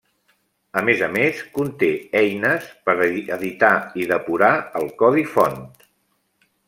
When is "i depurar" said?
4.05-4.51